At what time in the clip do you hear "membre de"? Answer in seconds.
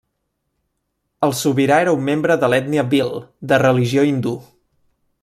2.07-2.51